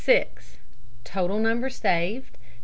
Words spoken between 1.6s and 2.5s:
saved, 705.